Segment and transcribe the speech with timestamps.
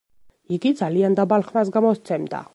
[0.57, 2.47] იგი ძალიან დაბალ ხმას გამოსცემდა.